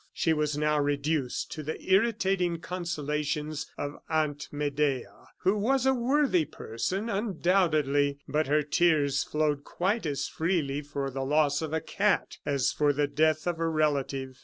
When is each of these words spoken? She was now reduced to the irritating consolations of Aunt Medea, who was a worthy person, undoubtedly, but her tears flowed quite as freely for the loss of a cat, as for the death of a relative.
She 0.13 0.33
was 0.33 0.57
now 0.57 0.79
reduced 0.79 1.51
to 1.51 1.61
the 1.61 1.79
irritating 1.79 2.59
consolations 2.59 3.67
of 3.77 3.99
Aunt 4.09 4.47
Medea, 4.51 5.13
who 5.43 5.55
was 5.55 5.85
a 5.85 5.93
worthy 5.93 6.43
person, 6.43 7.07
undoubtedly, 7.07 8.17
but 8.27 8.47
her 8.47 8.63
tears 8.63 9.23
flowed 9.23 9.63
quite 9.63 10.07
as 10.07 10.27
freely 10.27 10.81
for 10.81 11.11
the 11.11 11.23
loss 11.23 11.61
of 11.61 11.71
a 11.71 11.81
cat, 11.81 12.39
as 12.47 12.71
for 12.71 12.91
the 12.91 13.05
death 13.05 13.45
of 13.45 13.59
a 13.59 13.67
relative. 13.67 14.39